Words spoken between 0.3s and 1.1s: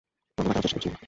তোমাকে বাঁচানোর চেষ্টা করছিলাম।